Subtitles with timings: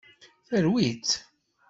[0.47, 1.11] Terwi-tt.